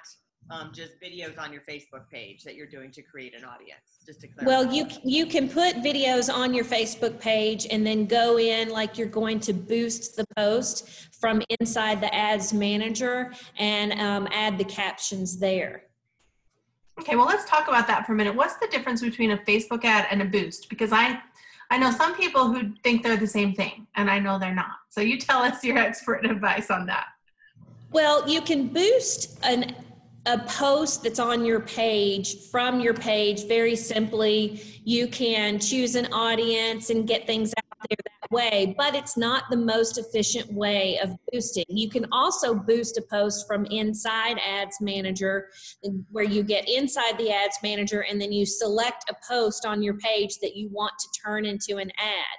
um, 0.50 0.70
just 0.72 1.00
videos 1.00 1.38
on 1.38 1.52
your 1.52 1.62
Facebook 1.62 2.08
page 2.10 2.44
that 2.44 2.54
you're 2.54 2.66
doing 2.66 2.90
to 2.93 3.02
create 3.02 3.34
an 3.34 3.44
audience? 3.44 3.98
Just 4.04 4.20
to 4.20 4.28
clarify. 4.28 4.46
Well, 4.46 4.72
you 4.72 4.87
you 5.04 5.26
can 5.26 5.48
put 5.48 5.76
videos 5.76 6.32
on 6.32 6.54
your 6.54 6.64
Facebook 6.64 7.19
page 7.19 7.66
and 7.70 7.87
then 7.87 8.06
go 8.06 8.38
in 8.38 8.69
like 8.69 8.96
you're 8.98 9.08
going 9.08 9.40
to 9.40 9.52
boost 9.52 10.16
the 10.16 10.25
post 10.37 11.14
from 11.20 11.43
inside 11.60 12.00
the 12.00 12.14
ads 12.14 12.52
manager 12.52 13.32
and 13.58 13.93
um, 14.00 14.28
add 14.31 14.58
the 14.58 14.64
captions 14.64 15.38
there. 15.38 15.84
Okay, 16.99 17.14
well, 17.14 17.26
let's 17.26 17.49
talk 17.49 17.69
about 17.69 17.87
that 17.88 18.06
for 18.06 18.12
a 18.12 18.16
minute. 18.16 18.34
What's 18.34 18.56
the 18.56 18.69
difference 18.69 19.02
between 19.02 19.32
a 19.32 19.38
Facebook 19.38 19.84
ad 19.84 20.06
and 20.10 20.22
a 20.22 20.25
boost? 20.25 20.69
Because 20.69 20.92
I 20.92 21.20
I 21.70 21.78
know 21.78 21.90
some 21.90 22.14
people 22.14 22.52
who 22.52 22.72
think 22.84 23.02
they're 23.02 23.16
the 23.16 23.26
same 23.26 23.52
thing, 23.52 23.87
and 23.97 24.09
I 24.09 24.18
know 24.18 24.38
they're 24.38 24.54
not. 24.54 24.76
So 24.88 25.00
you 25.00 25.18
tell 25.18 25.40
us 25.42 25.64
your 25.64 25.78
expert 25.88 26.25
advice 26.25 26.70
on 26.70 26.87
that. 26.87 27.06
Well, 27.90 28.28
you 28.28 28.40
can 28.40 28.68
boost 28.68 29.38
an 29.42 29.75
a 30.26 30.38
post 30.40 31.02
that's 31.02 31.18
on 31.18 31.45
your 31.45 31.61
page 31.61 32.49
from 32.50 32.80
your 32.80 32.95
page 32.95 33.47
very 33.47 33.76
simply 33.76 34.61
you 34.85 35.06
can 35.06 35.59
choose 35.59 35.95
an 35.95 36.12
audience 36.12 36.90
and 36.90 37.06
get 37.06 37.26
things 37.26 37.52
out 37.56 37.88
there 37.88 37.97
that 38.04 38.35
way 38.35 38.75
but 38.76 38.95
it's 38.95 39.16
not 39.16 39.45
the 39.50 39.56
most 39.56 39.99
efficient 39.99 40.52
way 40.52 40.99
of 40.99 41.11
boosting. 41.33 41.64
You 41.68 41.88
can 41.88 42.06
also 42.12 42.54
boost 42.54 42.99
a 42.99 43.02
post 43.02 43.47
from 43.47 43.64
inside 43.66 44.38
ads 44.38 44.80
manager 44.80 45.49
where 46.11 46.25
you 46.25 46.42
get 46.42 46.68
inside 46.68 47.18
the 47.18 47.30
ads 47.30 47.59
manager 47.62 48.04
and 48.09 48.21
then 48.21 48.33
you 48.33 48.47
select 48.47 49.04
a 49.11 49.14
post 49.28 49.66
on 49.66 49.83
your 49.83 49.95
page 49.95 50.38
that 50.42 50.56
you 50.56 50.68
want 50.71 50.92
to 50.99 51.21
turn 51.25 51.45
into 51.45 51.76
an 51.76 51.90
ad 51.99 52.38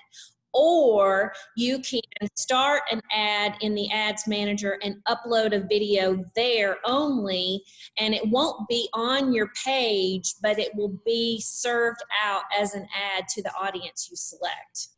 or 0.54 1.34
you 1.56 1.80
can 1.80 2.01
start 2.36 2.82
an 2.92 3.01
ad 3.12 3.56
in 3.62 3.75
the 3.75 3.92
ads 3.92 4.27
manager 4.27 4.80
and 4.82 4.96
upload 5.08 5.56
a 5.56 5.68
video 5.68 6.25
there 6.36 6.77
only 6.86 7.63
and 8.00 8.13
it 8.13 8.27
won't 8.27 8.68
be 8.68 8.89
on 8.94 9.34
your 9.34 9.51
page 9.66 10.36
but 10.42 10.58
it 10.58 10.74
will 10.75 11.00
be 11.06 11.39
served 11.39 12.01
out 12.24 12.44
as 12.58 12.74
an 12.74 12.88
ad 13.16 13.27
to 13.27 13.42
the 13.44 13.51
audience 13.54 14.08
you 14.10 14.16
select. 14.16 14.89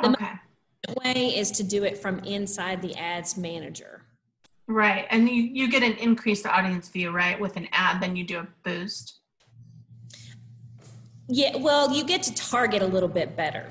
The 0.00 0.08
okay. 0.10 0.32
way 1.04 1.36
is 1.36 1.50
to 1.52 1.62
do 1.62 1.84
it 1.84 1.98
from 1.98 2.18
inside 2.20 2.80
the 2.80 2.94
ads 2.96 3.36
manager. 3.36 4.06
Right 4.66 5.06
and 5.10 5.28
you, 5.28 5.42
you 5.42 5.68
get 5.68 5.82
an 5.82 5.94
increased 5.94 6.46
audience 6.46 6.88
view 6.88 7.10
right 7.10 7.38
with 7.38 7.56
an 7.56 7.68
ad 7.72 8.00
then 8.00 8.16
you 8.16 8.24
do 8.24 8.38
a 8.38 8.46
boost? 8.64 9.18
Yeah 11.28 11.56
well 11.56 11.92
you 11.92 12.04
get 12.04 12.22
to 12.24 12.34
target 12.34 12.80
a 12.80 12.86
little 12.86 13.08
bit 13.08 13.36
better 13.36 13.66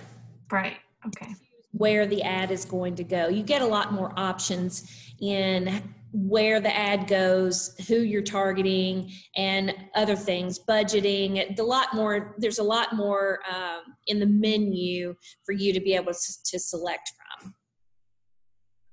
Right. 0.51 0.77
Okay. 1.07 1.33
Where 1.71 2.05
the 2.05 2.21
ad 2.21 2.51
is 2.51 2.65
going 2.65 2.95
to 2.95 3.03
go. 3.03 3.27
You 3.29 3.43
get 3.43 3.61
a 3.61 3.65
lot 3.65 3.93
more 3.93 4.11
options 4.17 5.13
in 5.21 5.81
where 6.13 6.59
the 6.59 6.75
ad 6.75 7.07
goes, 7.07 7.73
who 7.87 7.95
you're 7.95 8.21
targeting, 8.21 9.11
and 9.37 9.73
other 9.95 10.15
things, 10.15 10.59
budgeting. 10.59 11.57
A 11.57 11.63
lot 11.63 11.93
more. 11.93 12.35
There's 12.37 12.59
a 12.59 12.63
lot 12.63 12.93
more 12.93 13.39
um, 13.49 13.95
in 14.07 14.19
the 14.19 14.25
menu 14.25 15.15
for 15.45 15.53
you 15.53 15.71
to 15.71 15.79
be 15.79 15.93
able 15.93 16.11
to, 16.11 16.43
to, 16.45 16.59
select 16.59 17.11
from. 17.15 17.53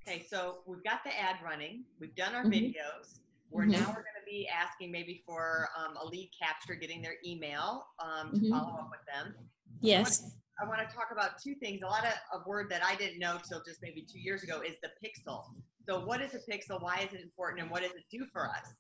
Okay, 0.07 0.25
so 0.31 0.59
we've 0.67 0.85
got 0.85 1.03
the 1.05 1.11
ad 1.19 1.37
running. 1.45 1.85
We've 1.99 2.15
done 2.15 2.35
our 2.35 2.45
mm-hmm. 2.45 2.53
videos. 2.53 3.19
We're 3.51 3.65
Mhm. 3.65 3.73
now 3.73 3.89
we're 3.89 4.05
going 4.05 4.21
to 4.21 4.31
be 4.31 4.47
asking 4.47 4.93
maybe 4.93 5.23
for 5.27 5.69
um, 5.77 5.97
a 5.97 6.07
lead 6.07 6.31
capture, 6.41 6.75
getting 6.75 7.03
their 7.03 7.17
email 7.27 7.87
um, 7.99 8.33
to 8.33 8.39
Mhm. 8.39 8.51
follow 8.51 8.79
up 8.79 8.91
with 8.91 9.05
them. 9.07 9.35
Yes. 9.81 10.37
I 10.61 10.67
want 10.67 10.81
to 10.81 10.95
talk 10.95 11.09
about 11.13 11.41
two 11.43 11.55
things. 11.55 11.81
A 11.83 11.87
lot 11.87 12.05
of 12.05 12.41
a 12.41 12.49
word 12.49 12.67
that 12.71 12.85
I 12.85 12.97
didn't 12.97 13.21
know 13.21 13.39
till 13.49 13.63
just 13.65 13.81
maybe 13.81 14.05
two 14.11 14.19
years 14.19 14.43
ago 14.43 14.61
is 14.61 14.77
the 14.83 14.91
pixel. 15.05 15.43
So, 15.89 16.05
what 16.05 16.21
is 16.21 16.35
a 16.35 16.39
pixel? 16.39 16.83
Why 16.83 17.07
is 17.07 17.15
it 17.15 17.23
important? 17.23 17.63
And 17.63 17.71
what 17.71 17.83
does 17.83 17.93
it 17.93 18.05
do 18.11 18.27
for 18.33 18.49
us? 18.49 18.75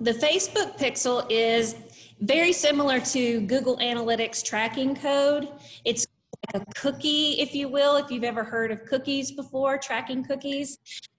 The 0.00 0.12
Facebook 0.12 0.76
pixel 0.76 1.24
is 1.30 1.76
very 2.20 2.52
similar 2.52 2.98
to 3.00 3.40
Google 3.42 3.76
Analytics 3.78 4.44
tracking 4.44 4.96
code. 4.96 5.48
It's 5.84 6.06
like 6.52 6.62
a 6.62 6.74
cookie, 6.74 7.40
if 7.40 7.54
you 7.54 7.68
will, 7.68 7.96
if 7.96 8.10
you've 8.10 8.24
ever 8.24 8.42
heard 8.42 8.72
of 8.72 8.84
cookies 8.86 9.30
before, 9.30 9.78
tracking 9.78 10.24
cookies. 10.24 10.78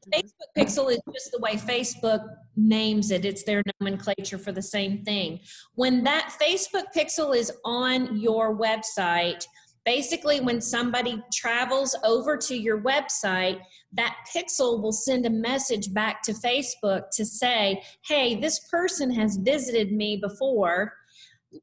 Mm-hmm. 0.09 0.19
Facebook 0.19 0.65
pixel 0.65 0.91
is 0.91 0.99
just 1.13 1.31
the 1.31 1.39
way 1.39 1.55
Facebook 1.55 2.27
names 2.55 3.11
it, 3.11 3.23
it's 3.23 3.43
their 3.43 3.63
nomenclature 3.79 4.37
for 4.37 4.51
the 4.51 4.61
same 4.61 5.03
thing. 5.03 5.39
When 5.75 6.03
that 6.03 6.35
Facebook 6.41 6.85
pixel 6.95 7.35
is 7.35 7.51
on 7.63 8.19
your 8.19 8.57
website, 8.57 9.45
basically 9.85 10.39
when 10.39 10.61
somebody 10.61 11.21
travels 11.33 11.95
over 12.03 12.37
to 12.37 12.55
your 12.55 12.81
website, 12.81 13.59
that 13.93 14.15
pixel 14.33 14.81
will 14.81 14.91
send 14.91 15.25
a 15.25 15.29
message 15.29 15.93
back 15.93 16.21
to 16.23 16.33
Facebook 16.33 17.03
to 17.13 17.25
say, 17.25 17.81
hey, 18.05 18.35
this 18.35 18.59
person 18.69 19.11
has 19.11 19.37
visited 19.37 19.91
me 19.91 20.17
before. 20.17 20.93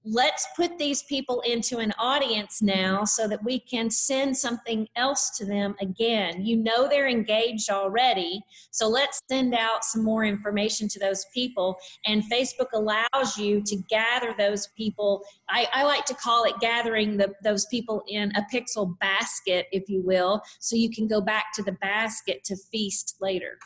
Let's 0.04 0.46
put 0.54 0.76
these 0.76 1.02
people 1.04 1.40
into 1.42 1.78
an 1.78 1.92
audience 1.98 2.60
now 2.60 3.04
so 3.04 3.26
that 3.28 3.42
we 3.42 3.58
can 3.58 3.90
send 3.90 4.36
something 4.36 4.86
else 4.96 5.30
to 5.38 5.46
them 5.46 5.74
again. 5.80 6.44
You 6.44 6.58
know 6.58 6.88
they're 6.88 7.08
engaged 7.08 7.70
already, 7.70 8.42
so 8.70 8.86
let's 8.86 9.22
send 9.30 9.54
out 9.54 9.84
some 9.84 10.04
more 10.04 10.24
information 10.24 10.88
to 10.88 10.98
those 10.98 11.24
people. 11.32 11.76
And 12.04 12.22
Facebook 12.30 12.68
allows 12.74 13.38
you 13.38 13.62
to 13.62 13.76
gather 13.88 14.34
those 14.36 14.68
people. 14.76 15.22
I, 15.48 15.66
I 15.72 15.84
like 15.84 16.04
to 16.06 16.14
call 16.14 16.44
it 16.44 16.60
gathering 16.60 17.16
the, 17.16 17.32
those 17.42 17.64
people 17.66 18.02
in 18.08 18.30
a 18.36 18.44
pixel 18.52 18.98
basket, 18.98 19.66
if 19.72 19.88
you 19.88 20.02
will, 20.02 20.42
so 20.60 20.76
you 20.76 20.90
can 20.90 21.08
go 21.08 21.20
back 21.20 21.46
to 21.54 21.62
the 21.62 21.72
basket 21.72 22.44
to 22.44 22.56
feast 22.70 23.16
later. 23.20 23.58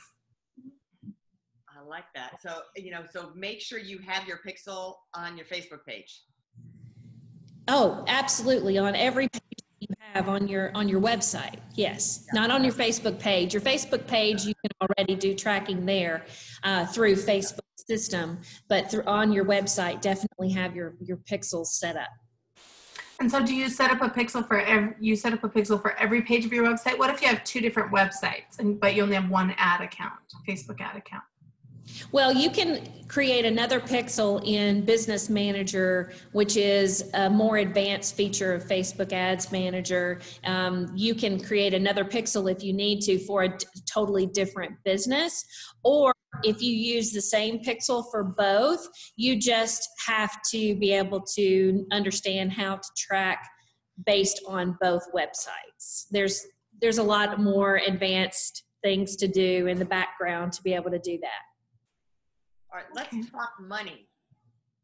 I 1.93 1.97
like 1.97 2.05
that. 2.15 2.41
So, 2.41 2.63
you 2.77 2.91
know, 2.91 3.03
so 3.11 3.31
make 3.35 3.61
sure 3.61 3.79
you 3.79 3.99
have 4.07 4.27
your 4.27 4.41
pixel 4.47 4.95
on 5.15 5.37
your 5.37 5.47
Facebook 5.47 5.85
page. 5.87 6.23
Oh, 7.69 8.05
absolutely. 8.09 8.79
On 8.79 8.95
every 8.95 9.29
page 9.29 9.41
you 9.81 9.89
have 10.15 10.29
on 10.29 10.49
your 10.49 10.71
on 10.75 10.89
your 10.89 11.01
website. 11.01 11.57
Yes, 11.75 12.27
not 12.33 12.51
on 12.51 12.65
your 12.65 12.73
Facebook 12.73 13.19
page. 13.19 13.53
Your 13.53 13.63
Facebook 13.63 14.07
page 14.07 14.45
you 14.45 14.55
can 14.55 14.89
already 14.89 15.15
do 15.15 15.35
tracking 15.35 15.85
there 15.85 16.25
uh, 16.63 16.87
through 16.87 17.17
Facebook 17.17 17.61
system, 17.89 18.39
but 18.69 18.91
through 18.91 19.05
on 19.05 19.33
your 19.33 19.45
website, 19.45 20.01
definitely 20.01 20.51
have 20.51 20.75
your 20.75 20.95
your 21.01 21.19
pixels 21.19 21.67
set 21.67 21.97
up. 21.97 22.09
And 23.21 23.31
so, 23.31 23.45
do 23.45 23.55
you 23.55 23.69
set 23.69 23.91
up 23.91 24.03
a 24.03 24.09
pixel 24.09 24.47
for 24.47 24.61
every? 24.61 24.95
You 25.01 25.15
set 25.15 25.33
up 25.33 25.45
a 25.45 25.49
pixel 25.49 25.81
for 25.81 25.97
every 25.99 26.23
page 26.23 26.45
of 26.45 26.53
your 26.53 26.65
website. 26.65 26.99
What 26.99 27.11
if 27.11 27.21
you 27.21 27.29
have 27.29 27.45
two 27.45 27.61
different 27.61 27.93
websites, 27.93 28.59
and 28.59 28.81
but 28.81 28.95
you 28.95 29.03
only 29.03 29.15
have 29.15 29.31
one 29.31 29.55
ad 29.59 29.81
account, 29.81 30.15
Facebook 30.49 30.81
ad 30.81 30.97
account? 30.97 31.23
Well, 32.13 32.33
you 32.33 32.51
can 32.51 32.89
create 33.09 33.45
another 33.45 33.79
pixel 33.79 34.43
in 34.47 34.85
Business 34.85 35.29
Manager, 35.29 36.13
which 36.33 36.57
is 36.57 37.11
a 37.15 37.29
more 37.29 37.59
advanced 37.59 38.15
feature 38.17 38.55
of 38.55 38.65
Facebook 38.65 39.13
Ads 39.13 39.53
Manager. 39.53 40.21
Um, 40.45 40.91
you 40.95 41.15
can 41.15 41.39
create 41.39 41.75
another 41.75 42.05
pixel 42.05 42.51
if 42.51 42.63
you 42.63 42.73
need 42.73 43.01
to 43.03 43.19
for 43.19 43.45
a 43.45 43.59
totally 43.93 44.27
different 44.27 44.73
business. 44.85 45.45
Or 45.85 46.15
if 46.43 46.63
you 46.63 46.73
use 46.73 47.13
the 47.13 47.21
same 47.21 47.59
pixel 47.59 48.05
for 48.11 48.25
both, 48.25 48.87
you 49.17 49.39
just 49.39 49.87
have 50.07 50.33
to 50.53 50.75
be 50.77 50.93
able 50.93 51.21
to 51.35 51.87
understand 51.93 52.53
how 52.53 52.77
to 52.77 52.89
track 52.97 53.47
based 54.07 54.41
on 54.49 54.77
both 54.81 55.03
websites. 55.15 56.07
There's 56.11 56.47
there's 56.81 56.99
a 56.99 57.03
lot 57.03 57.39
more 57.41 57.77
advanced 57.87 58.65
things 58.83 59.17
to 59.17 59.29
do 59.29 59.67
in 59.67 59.79
the 59.79 59.85
background 59.85 60.53
to 60.53 60.63
be 60.63 60.75
able 60.75 60.91
to 60.91 60.99
do 60.99 61.19
that. 61.21 61.52
All 62.73 62.79
right, 62.79 62.89
let's 62.95 63.13
Okay. 63.13 63.29
talk 63.29 63.53
money. 63.61 64.09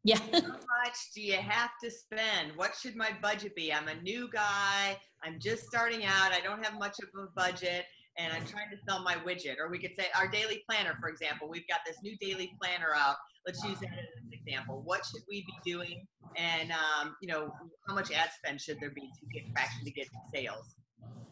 Yeah. 0.03 0.19
How 0.19 0.41
much 0.41 1.11
do 1.15 1.21
you 1.21 1.37
have 1.37 1.71
to 1.83 1.89
spend? 1.89 2.55
What 2.55 2.75
should 2.75 2.95
my 2.95 3.11
budget 3.19 3.55
be? 3.55 3.73
I'm 3.73 3.87
a 3.87 3.95
new 3.95 4.29
guy. 4.31 4.99
I'm 5.23 5.39
just 5.39 5.65
starting 5.65 6.05
out. 6.05 6.31
I 6.31 6.39
don't 6.39 6.63
have 6.63 6.77
much 6.77 6.97
of 6.99 7.09
a 7.19 7.27
budget 7.35 7.85
and 8.17 8.31
I'm 8.31 8.45
trying 8.45 8.69
to 8.69 8.77
sell 8.87 9.01
my 9.01 9.15
widget. 9.15 9.57
Or 9.59 9.69
we 9.69 9.79
could 9.79 9.95
say 9.97 10.05
our 10.15 10.27
daily 10.27 10.63
planner, 10.69 10.95
for 11.01 11.09
example. 11.09 11.49
We've 11.49 11.67
got 11.67 11.79
this 11.85 11.97
new 12.03 12.15
daily 12.17 12.55
planner 12.61 12.93
out. 12.95 13.15
Let's 13.45 13.63
use 13.63 13.79
that 13.79 13.89
as 13.89 14.23
an 14.23 14.29
example. 14.31 14.81
What 14.85 15.03
should 15.05 15.23
we 15.27 15.45
be 15.45 15.71
doing? 15.71 16.05
And, 16.37 16.71
um, 16.71 17.15
you 17.21 17.27
know, 17.27 17.51
how 17.87 17.95
much 17.95 18.11
ad 18.11 18.29
spend 18.37 18.61
should 18.61 18.79
there 18.79 18.91
be 18.91 19.01
to 19.01 19.25
get 19.33 19.51
traction 19.51 19.83
to 19.83 19.91
get 19.91 20.07
sales? 20.33 20.75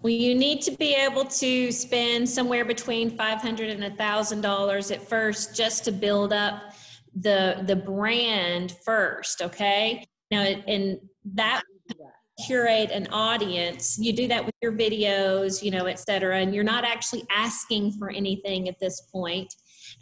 Well, 0.01 0.13
you 0.13 0.35
need 0.35 0.61
to 0.61 0.71
be 0.71 0.93
able 0.93 1.25
to 1.25 1.71
spend 1.71 2.29
somewhere 2.29 2.65
between 2.65 3.17
500 3.17 3.69
and 3.69 3.83
a 3.83 3.95
thousand 3.95 4.41
dollars 4.41 4.91
at 4.91 5.01
first 5.01 5.55
just 5.55 5.85
to 5.85 5.91
build 5.91 6.33
up 6.33 6.73
the 7.15 7.63
the 7.65 7.75
brand 7.75 8.75
first. 8.85 9.41
Okay. 9.41 10.05
Now, 10.29 10.41
and 10.41 10.99
that 11.33 11.63
curate 12.45 12.91
an 12.91 13.07
audience. 13.11 13.97
You 13.97 14.13
do 14.13 14.27
that 14.27 14.45
with 14.45 14.53
your 14.61 14.71
videos, 14.71 15.63
you 15.63 15.71
know, 15.71 15.85
et 15.85 15.99
cetera, 15.99 16.37
and 16.37 16.53
you're 16.53 16.63
not 16.63 16.83
actually 16.83 17.23
asking 17.33 17.93
for 17.93 18.11
anything 18.11 18.67
at 18.67 18.79
this 18.79 19.01
point. 19.11 19.51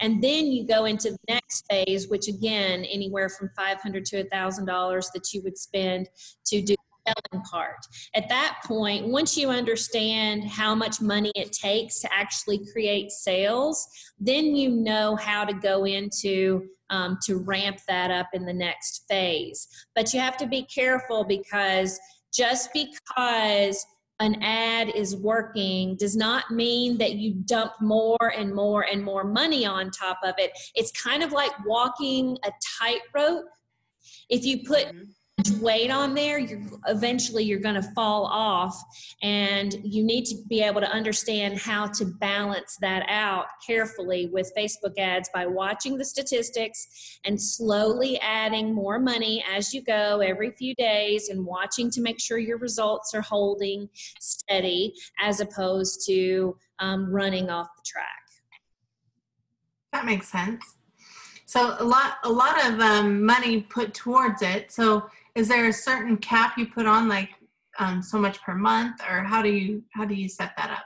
And 0.01 0.21
then 0.21 0.47
you 0.47 0.67
go 0.67 0.85
into 0.85 1.11
the 1.11 1.17
next 1.29 1.63
phase, 1.69 2.09
which 2.09 2.27
again, 2.27 2.83
anywhere 2.85 3.29
from 3.29 3.49
five 3.55 3.79
hundred 3.79 4.05
to 4.05 4.21
a 4.21 4.25
thousand 4.25 4.65
dollars 4.65 5.09
that 5.13 5.33
you 5.33 5.41
would 5.43 5.57
spend 5.57 6.09
to 6.47 6.61
do 6.61 6.75
selling 7.07 7.43
part. 7.43 7.85
At 8.15 8.29
that 8.29 8.57
point, 8.65 9.07
once 9.07 9.37
you 9.37 9.49
understand 9.49 10.43
how 10.43 10.75
much 10.75 11.01
money 11.01 11.31
it 11.35 11.51
takes 11.51 11.99
to 12.01 12.13
actually 12.13 12.61
create 12.71 13.11
sales, 13.11 13.87
then 14.19 14.55
you 14.55 14.69
know 14.69 15.15
how 15.15 15.45
to 15.45 15.53
go 15.53 15.85
into 15.85 16.67
um, 16.89 17.17
to 17.25 17.37
ramp 17.37 17.79
that 17.87 18.11
up 18.11 18.27
in 18.33 18.45
the 18.45 18.53
next 18.53 19.05
phase. 19.09 19.67
But 19.95 20.13
you 20.13 20.19
have 20.19 20.37
to 20.37 20.47
be 20.47 20.63
careful 20.63 21.23
because 21.23 21.99
just 22.31 22.69
because 22.73 23.83
an 24.19 24.41
ad 24.41 24.89
is 24.95 25.15
working 25.15 25.97
does 25.97 26.15
not 26.15 26.51
mean 26.51 26.97
that 26.99 27.15
you 27.15 27.33
dump 27.45 27.73
more 27.81 28.33
and 28.37 28.53
more 28.53 28.83
and 28.83 29.03
more 29.03 29.23
money 29.23 29.65
on 29.65 29.91
top 29.91 30.19
of 30.23 30.35
it. 30.37 30.51
It's 30.75 30.91
kind 30.91 31.21
of 31.21 31.31
like 31.31 31.51
walking 31.65 32.37
a 32.45 32.51
tightrope. 32.79 33.45
If 34.29 34.45
you 34.45 34.63
put 34.63 34.87
Mhm. 34.87 35.13
Much 35.45 35.61
weight 35.61 35.91
on 35.91 36.13
there, 36.13 36.39
you're 36.39 36.61
eventually 36.87 37.43
you're 37.43 37.59
going 37.59 37.75
to 37.75 37.91
fall 37.93 38.25
off, 38.25 38.81
and 39.21 39.75
you 39.83 40.03
need 40.03 40.25
to 40.25 40.35
be 40.47 40.61
able 40.61 40.81
to 40.81 40.89
understand 40.89 41.57
how 41.57 41.87
to 41.87 42.05
balance 42.05 42.77
that 42.81 43.05
out 43.09 43.45
carefully 43.65 44.29
with 44.31 44.51
Facebook 44.57 44.97
ads 44.97 45.29
by 45.33 45.45
watching 45.45 45.97
the 45.97 46.05
statistics 46.05 47.19
and 47.25 47.41
slowly 47.41 48.19
adding 48.19 48.73
more 48.73 48.99
money 48.99 49.43
as 49.53 49.73
you 49.73 49.81
go 49.81 50.19
every 50.19 50.51
few 50.51 50.73
days, 50.75 51.29
and 51.29 51.45
watching 51.45 51.89
to 51.91 52.01
make 52.01 52.19
sure 52.19 52.37
your 52.37 52.57
results 52.57 53.13
are 53.13 53.21
holding 53.21 53.89
steady 54.19 54.93
as 55.21 55.39
opposed 55.39 56.05
to 56.05 56.57
um, 56.79 57.11
running 57.11 57.49
off 57.49 57.67
the 57.77 57.83
track. 57.85 58.05
That 59.93 60.05
makes 60.05 60.27
sense. 60.27 60.75
So 61.45 61.75
a 61.79 61.83
lot, 61.83 62.17
a 62.23 62.29
lot 62.29 62.65
of 62.65 62.79
um, 62.81 63.23
money 63.23 63.61
put 63.61 63.93
towards 63.93 64.41
it. 64.41 64.71
So 64.71 65.09
is 65.35 65.49
there 65.49 65.67
a 65.67 65.73
certain 65.73 66.17
cap 66.17 66.57
you 66.57 66.65
put 66.67 66.85
on, 66.85 67.07
like 67.07 67.29
um, 67.77 68.01
so 68.01 68.17
much 68.17 68.41
per 68.41 68.55
month, 68.55 69.01
or 69.09 69.23
how 69.23 69.41
do 69.41 69.49
you 69.49 69.83
how 69.93 70.05
do 70.05 70.15
you 70.15 70.29
set 70.29 70.53
that 70.57 70.71
up? 70.71 70.85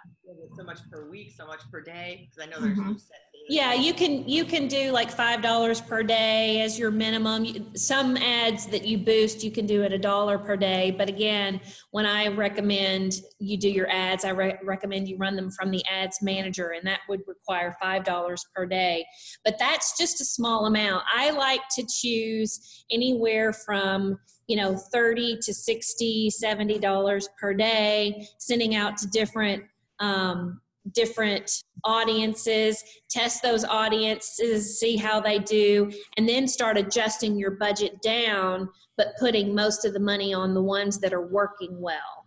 So 0.58 0.64
much 0.64 0.80
per 0.92 1.08
week, 1.10 1.32
so 1.38 1.46
much 1.46 1.62
per 1.72 1.82
day, 1.82 2.28
because 2.30 2.46
I 2.46 2.50
know 2.50 2.60
there's 2.60 2.78
no 2.78 2.84
Mhm. 2.86 3.00
set. 3.00 3.18
daily 3.32 3.46
Yeah, 3.50 3.74
you 3.74 3.94
can 3.94 4.28
you 4.28 4.44
can 4.46 4.68
do 4.68 4.92
like 4.92 5.12
five 5.12 5.42
dollars 5.44 5.80
per 5.82 6.02
day 6.02 6.62
as 6.62 6.80
your 6.80 6.90
minimum. 6.90 7.76
Some 7.76 8.18
ads 8.18 8.66
that 8.68 8.86
you 8.86 8.98
boost, 8.98 9.44
you 9.44 9.52
can 9.52 9.68
do 9.68 9.84
at 9.84 9.94
a 9.94 9.98
dollar 10.00 10.40
per 10.40 10.58
day. 10.58 10.90
But 10.92 11.10
again, 11.10 11.62
when 11.92 12.06
I 12.08 12.28
recommend 12.30 13.22
you 13.40 13.58
do 13.58 13.70
your 13.70 13.90
ads, 13.90 14.26
I 14.26 14.30
re- 14.30 14.58
recommend 14.64 15.08
you 15.08 15.18
run 15.18 15.36
them 15.36 15.52
from 15.52 15.70
the 15.70 15.84
ads 15.86 16.22
manager, 16.24 16.72
and 16.72 16.86
that 16.88 17.02
would 17.08 17.22
require 17.28 17.76
five 17.82 18.04
dollars 18.04 18.44
per 18.56 18.66
day. 18.66 19.06
But 19.46 19.58
that's 19.60 19.96
just 19.98 20.20
a 20.22 20.26
small 20.26 20.66
amount. 20.66 21.06
I 21.14 21.30
like 21.30 21.62
to 21.76 21.86
choose 22.02 22.84
anywhere 22.92 23.54
from 23.54 24.18
you 24.50 24.58
know 24.58 24.76
30 24.76 25.38
to 25.44 25.54
60 25.54 26.30
70 26.32 26.80
dollars 26.80 27.30
per 27.40 27.54
day 27.54 28.28
sending 28.40 28.76
out 28.76 28.98
to 28.98 29.08
different 29.08 29.64
um, 30.02 30.60
different 30.94 31.64
audiences, 31.84 32.84
test 33.10 33.42
those 33.42 33.64
audiences, 33.66 34.80
see 34.80 34.96
how 34.98 35.20
they 35.20 35.40
do, 35.40 35.92
and 36.18 36.28
then 36.28 36.48
start 36.48 36.78
adjusting 36.78 37.38
your 37.38 37.52
budget 37.52 38.02
down, 38.02 38.70
but 38.98 39.14
putting 39.20 39.54
most 39.54 39.86
of 39.86 39.94
the 39.94 40.00
money 40.00 40.34
on 40.34 40.54
the 40.54 40.62
ones 40.62 41.00
that 41.00 41.14
are 41.14 41.28
working 41.28 41.80
well. 41.80 42.26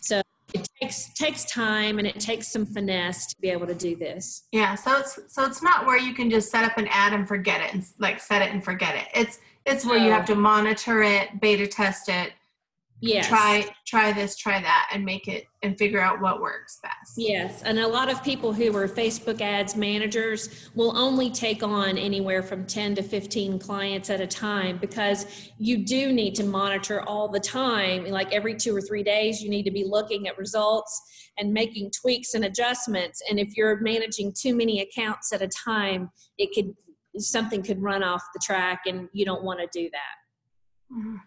So 0.00 0.22
it 0.54 0.66
takes 0.80 1.12
takes 1.14 1.44
time 1.44 1.98
and 1.98 2.06
it 2.06 2.18
takes 2.18 2.48
some 2.48 2.64
finesse 2.64 3.26
to 3.26 3.36
be 3.40 3.50
able 3.50 3.66
to 3.66 3.74
do 3.74 3.96
this. 3.96 4.44
Yeah, 4.52 4.74
so 4.74 4.98
it's 4.98 5.18
so 5.28 5.44
it's 5.44 5.62
not 5.62 5.86
where 5.86 5.98
you 5.98 6.14
can 6.14 6.30
just 6.30 6.50
set 6.50 6.64
up 6.64 6.78
an 6.78 6.88
ad 6.90 7.12
and 7.12 7.28
forget 7.28 7.60
it 7.60 7.74
and 7.74 7.84
like 7.98 8.20
set 8.20 8.42
it 8.42 8.52
and 8.52 8.64
forget 8.64 8.94
it. 8.94 9.08
It's 9.14 9.38
it's 9.68 9.84
where 9.84 9.98
you 9.98 10.10
have 10.10 10.26
to 10.26 10.34
monitor 10.34 11.02
it, 11.02 11.40
beta 11.40 11.66
test 11.66 12.08
it, 12.08 12.32
Yes. 13.00 13.28
try 13.28 13.64
try 13.86 14.12
this, 14.12 14.36
try 14.36 14.60
that, 14.60 14.88
and 14.92 15.04
make 15.04 15.28
it 15.28 15.44
and 15.62 15.78
figure 15.78 16.00
out 16.00 16.20
what 16.20 16.40
works 16.40 16.80
best. 16.82 17.14
Yes, 17.16 17.62
and 17.62 17.78
a 17.78 17.86
lot 17.86 18.10
of 18.10 18.24
people 18.24 18.52
who 18.52 18.76
are 18.76 18.88
Facebook 18.88 19.40
ads 19.40 19.76
managers 19.76 20.68
will 20.74 20.96
only 20.98 21.30
take 21.30 21.62
on 21.62 21.96
anywhere 21.96 22.42
from 22.42 22.66
10 22.66 22.96
to 22.96 23.02
15 23.02 23.60
clients 23.60 24.10
at 24.10 24.20
a 24.20 24.26
time 24.26 24.78
because 24.78 25.26
you 25.58 25.84
do 25.84 26.12
need 26.12 26.34
to 26.36 26.44
monitor 26.44 27.02
all 27.02 27.28
the 27.28 27.40
time. 27.40 28.04
Like 28.06 28.32
every 28.32 28.56
two 28.56 28.74
or 28.74 28.80
three 28.80 29.04
days, 29.04 29.40
you 29.40 29.48
need 29.48 29.64
to 29.64 29.70
be 29.70 29.84
looking 29.84 30.26
at 30.26 30.36
results 30.36 31.00
and 31.38 31.52
making 31.52 31.92
tweaks 31.92 32.34
and 32.34 32.44
adjustments. 32.46 33.22
And 33.30 33.38
if 33.38 33.56
you're 33.56 33.80
managing 33.80 34.32
too 34.36 34.56
many 34.56 34.80
accounts 34.80 35.32
at 35.32 35.40
a 35.40 35.48
time, 35.48 36.10
it 36.36 36.50
could 36.52 36.74
something 37.20 37.62
could 37.62 37.82
run 37.82 38.02
off 38.02 38.22
the 38.34 38.40
track, 38.42 38.82
and 38.86 39.08
you 39.12 39.24
don't 39.24 39.42
want 39.44 39.60
to 39.60 39.68
do 39.72 39.90
that. 39.90 40.94
Mhm. 40.94 41.20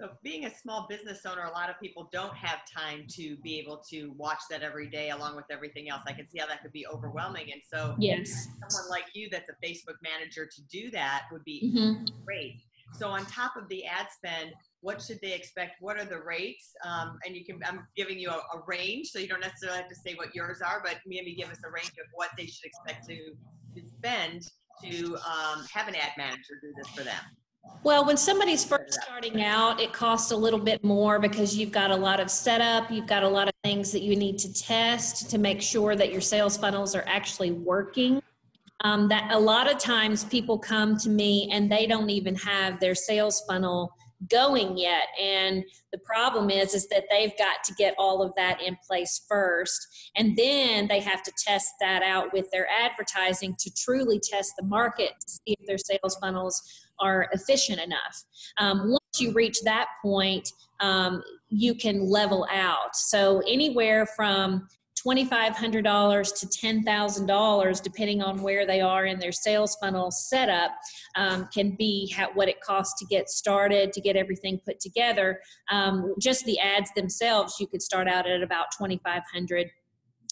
So 0.00 0.10
being 0.24 0.44
a 0.44 0.50
small 0.50 0.88
business 0.88 1.24
owner, 1.24 1.44
a 1.44 1.52
lot 1.52 1.70
of 1.70 1.78
people 1.80 2.08
don't 2.12 2.34
have 2.34 2.60
time 2.68 3.06
to 3.10 3.36
be 3.36 3.60
able 3.60 3.78
to 3.90 4.12
watch 4.16 4.40
that 4.50 4.62
every 4.62 4.88
day 4.88 5.10
along 5.10 5.36
with 5.36 5.44
everything 5.50 5.88
else. 5.88 6.02
I 6.06 6.12
can 6.12 6.26
see 6.26 6.38
how 6.40 6.48
that 6.48 6.62
could 6.62 6.72
be 6.72 6.84
overwhelming. 6.86 7.52
And 7.52 7.62
so 7.62 7.94
Yes. 8.00 8.48
someone 8.68 8.90
like 8.90 9.04
you 9.14 9.28
that's 9.30 9.48
a 9.48 9.56
Facebook 9.64 9.94
manager 10.02 10.46
to 10.46 10.62
do 10.62 10.90
that 10.90 11.26
would 11.30 11.44
be 11.44 11.70
hmm 11.70 12.04
great. 12.24 12.60
So 12.92 13.08
on 13.08 13.24
top 13.26 13.56
of 13.56 13.68
the 13.68 13.84
ad 13.86 14.08
spend, 14.10 14.52
what 14.80 15.00
should 15.00 15.20
they 15.20 15.32
expect? 15.32 15.80
What 15.80 15.96
are 15.96 16.04
the 16.04 16.20
rates? 16.20 16.72
Um, 16.84 17.18
and 17.24 17.36
you 17.36 17.44
can, 17.44 17.60
I'm 17.64 17.86
giving 17.96 18.18
you 18.18 18.30
a, 18.30 18.38
a 18.56 18.62
range, 18.66 19.08
so 19.08 19.18
you 19.18 19.28
don't 19.28 19.40
necessarily 19.40 19.78
have 19.78 19.88
to 19.88 19.96
say 19.96 20.14
what 20.14 20.34
yours 20.34 20.60
are, 20.60 20.82
but 20.84 20.98
maybe 21.06 21.34
give 21.34 21.50
us 21.50 21.58
a 21.64 21.70
range 21.70 21.94
of 22.00 22.06
what 22.14 22.30
they 22.36 22.46
should 22.46 22.64
expect 22.66 23.06
to, 23.08 23.16
to 23.74 23.88
spend 23.96 24.42
to 24.82 25.16
um, 25.16 25.64
have 25.72 25.88
an 25.88 25.94
ad 25.94 26.12
manager 26.16 26.54
do 26.60 26.72
this 26.76 26.88
for 26.88 27.04
them. 27.04 27.20
Well, 27.82 28.06
when 28.06 28.16
somebody's 28.16 28.64
first 28.64 28.94
starting 29.02 29.42
out, 29.42 29.80
it 29.80 29.92
costs 29.92 30.30
a 30.30 30.36
little 30.36 30.58
bit 30.58 30.82
more 30.82 31.18
because 31.18 31.56
you've 31.56 31.72
got 31.72 31.90
a 31.90 31.96
lot 31.96 32.20
of 32.20 32.30
setup, 32.30 32.90
you've 32.90 33.06
got 33.06 33.22
a 33.22 33.28
lot 33.28 33.48
of 33.48 33.54
things 33.62 33.92
that 33.92 34.02
you 34.02 34.16
need 34.16 34.38
to 34.38 34.52
test 34.52 35.30
to 35.30 35.38
make 35.38 35.60
sure 35.60 35.94
that 35.94 36.10
your 36.10 36.20
sales 36.20 36.56
funnels 36.56 36.94
are 36.94 37.04
actually 37.06 37.50
working. 37.50 38.22
Um, 38.80 39.08
that 39.08 39.30
a 39.32 39.38
lot 39.38 39.70
of 39.70 39.78
times 39.78 40.24
people 40.24 40.58
come 40.58 40.98
to 40.98 41.08
me 41.08 41.48
and 41.50 41.70
they 41.70 41.86
don't 41.86 42.10
even 42.10 42.34
have 42.34 42.80
their 42.80 42.94
sales 42.94 43.42
funnel 43.48 43.94
going 44.30 44.76
yet 44.76 45.08
and 45.20 45.64
the 45.92 45.98
problem 45.98 46.50
is 46.50 46.74
is 46.74 46.88
that 46.88 47.04
they've 47.10 47.36
got 47.38 47.62
to 47.64 47.74
get 47.74 47.94
all 47.98 48.22
of 48.22 48.32
that 48.36 48.60
in 48.62 48.76
place 48.86 49.24
first 49.28 50.10
and 50.16 50.36
then 50.36 50.86
they 50.88 51.00
have 51.00 51.22
to 51.22 51.32
test 51.38 51.72
that 51.80 52.02
out 52.02 52.32
with 52.32 52.50
their 52.50 52.66
advertising 52.68 53.54
to 53.58 53.70
truly 53.74 54.20
test 54.20 54.52
the 54.58 54.64
market 54.64 55.12
to 55.20 55.30
see 55.30 55.56
if 55.58 55.66
their 55.66 55.78
sales 55.78 56.16
funnels 56.20 56.62
are 57.00 57.28
efficient 57.32 57.80
enough. 57.80 58.24
Um, 58.58 58.90
once 58.90 59.20
you 59.20 59.32
reach 59.32 59.60
that 59.62 59.88
point, 60.02 60.48
um, 60.80 61.22
you 61.48 61.74
can 61.74 62.08
level 62.08 62.46
out. 62.50 62.94
So 62.94 63.42
anywhere 63.48 64.06
from 64.06 64.68
$2,500 64.96 66.40
to 66.40 66.46
$10,000, 66.46 67.82
depending 67.82 68.22
on 68.22 68.42
where 68.42 68.66
they 68.66 68.80
are 68.80 69.06
in 69.06 69.18
their 69.18 69.32
sales 69.32 69.76
funnel 69.80 70.10
setup, 70.10 70.72
um, 71.16 71.48
can 71.52 71.76
be 71.76 72.12
ha- 72.16 72.30
what 72.34 72.48
it 72.48 72.60
costs 72.60 72.98
to 73.00 73.06
get 73.06 73.28
started, 73.28 73.92
to 73.92 74.00
get 74.00 74.16
everything 74.16 74.60
put 74.64 74.80
together. 74.80 75.40
Um, 75.70 76.14
just 76.20 76.44
the 76.44 76.58
ads 76.58 76.90
themselves, 76.94 77.56
you 77.58 77.66
could 77.66 77.82
start 77.82 78.08
out 78.08 78.28
at 78.28 78.42
about 78.42 78.66
2,500 78.78 79.70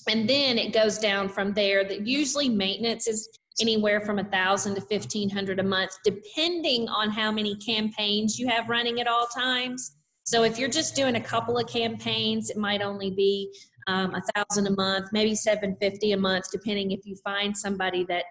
and 0.08 0.28
then 0.28 0.58
it 0.58 0.72
goes 0.72 0.98
down 0.98 1.28
from 1.28 1.52
there. 1.54 1.84
That 1.84 2.06
usually 2.06 2.48
maintenance 2.48 3.06
is 3.06 3.28
anywhere 3.60 4.00
from 4.00 4.18
a 4.18 4.24
thousand 4.24 4.74
to 4.74 4.80
fifteen 4.80 5.28
hundred 5.28 5.58
a 5.58 5.62
month 5.62 5.90
depending 6.04 6.88
on 6.88 7.10
how 7.10 7.30
many 7.30 7.56
campaigns 7.56 8.38
you 8.38 8.48
have 8.48 8.68
running 8.68 9.00
at 9.00 9.06
all 9.06 9.26
times. 9.26 9.96
So 10.24 10.44
if 10.44 10.58
you're 10.58 10.70
just 10.70 10.94
doing 10.94 11.16
a 11.16 11.20
couple 11.20 11.58
of 11.58 11.66
campaigns 11.68 12.48
it 12.48 12.56
might 12.56 12.80
only 12.80 13.10
be 13.10 13.52
um, 13.86 14.14
a 14.14 14.22
thousand 14.34 14.66
a 14.66 14.70
month 14.70 15.08
maybe 15.12 15.34
750 15.34 16.12
a 16.12 16.16
month 16.16 16.46
depending 16.50 16.90
if 16.90 17.00
you 17.04 17.16
find 17.16 17.56
somebody 17.56 18.04
that 18.04 18.24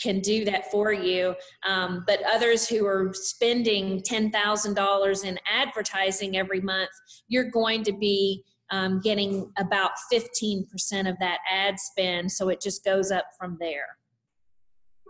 can 0.00 0.20
do 0.20 0.44
that 0.44 0.70
for 0.70 0.92
you 0.92 1.34
um, 1.66 2.04
but 2.06 2.20
others 2.32 2.68
who 2.68 2.86
are 2.86 3.10
spending 3.12 4.00
$10000 4.02 5.24
in 5.24 5.38
advertising 5.50 6.36
every 6.36 6.60
month 6.60 6.90
you're 7.28 7.50
going 7.50 7.82
to 7.82 7.92
be 7.92 8.44
um, 8.70 9.00
getting 9.00 9.52
about 9.58 9.92
15% 10.12 10.64
of 11.08 11.18
that 11.18 11.38
ad 11.50 11.78
spend. 11.78 12.30
So 12.30 12.48
it 12.48 12.60
just 12.60 12.84
goes 12.84 13.10
up 13.10 13.26
from 13.38 13.56
there. 13.60 13.86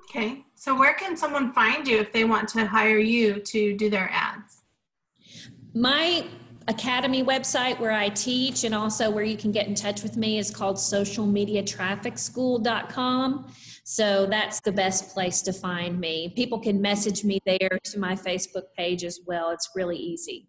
Okay. 0.05 0.45
So 0.55 0.77
where 0.77 0.95
can 0.95 1.17
someone 1.17 1.53
find 1.53 1.87
you 1.87 1.99
if 1.99 2.13
they 2.13 2.25
want 2.25 2.49
to 2.51 2.67
hire 2.67 2.99
you 2.99 3.41
to 3.41 3.77
do 3.77 3.91
their 3.91 4.11
ads? 4.13 4.63
My 5.73 6.27
academy 6.69 7.25
website 7.25 7.81
where 7.81 7.93
I 7.93 8.11
teach 8.11 8.65
and 8.65 8.75
also 8.75 9.11
where 9.11 9.25
you 9.25 9.37
can 9.37 9.53
get 9.53 9.67
in 9.67 9.75
touch 9.75 10.03
with 10.03 10.17
me 10.17 10.39
is 10.39 10.51
called 10.51 10.77
socialmediatrafficschool.com. 10.77 13.53
So 13.85 14.27
that's 14.27 14.61
the 14.61 14.73
best 14.73 15.13
place 15.13 15.43
to 15.43 15.53
find 15.53 15.99
me. 15.99 16.33
People 16.37 16.61
can 16.61 16.81
message 16.81 17.25
me 17.25 17.41
there 17.45 17.79
to 17.85 17.99
my 17.99 18.15
Facebook 18.15 18.73
page 18.77 19.03
as 19.05 19.21
well. 19.27 19.51
It's 19.51 19.71
really 19.75 19.97
easy. 19.97 20.47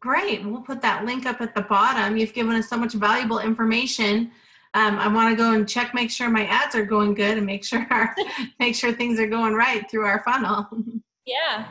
Great. 0.00 0.44
We'll 0.44 0.60
put 0.60 0.82
that 0.82 1.04
link 1.04 1.26
up 1.26 1.40
at 1.40 1.54
the 1.54 1.62
bottom. 1.62 2.16
You've 2.16 2.34
given 2.34 2.54
us 2.54 2.68
so 2.68 2.76
much 2.76 2.92
valuable 2.92 3.40
information. 3.40 4.30
Um, 4.74 4.98
I 4.98 5.08
want 5.08 5.30
to 5.30 5.36
go 5.36 5.52
and 5.52 5.68
check, 5.68 5.94
make 5.94 6.10
sure 6.10 6.28
my 6.28 6.46
ads 6.46 6.74
are 6.74 6.84
going 6.84 7.14
good, 7.14 7.38
and 7.38 7.46
make 7.46 7.64
sure 7.64 7.86
our, 7.90 8.14
make 8.60 8.74
sure 8.74 8.92
things 8.92 9.18
are 9.18 9.26
going 9.26 9.54
right 9.54 9.90
through 9.90 10.04
our 10.04 10.22
funnel. 10.24 10.68
Yeah, 11.28 11.66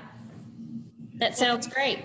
that 1.14 1.38
sounds 1.38 1.66
great. 1.66 2.00